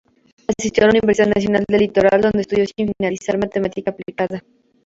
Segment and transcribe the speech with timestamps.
[0.47, 4.43] Asistió a la Universidad Nacional del Litoral, donde estudió, sin finalizar, matemática aplicada.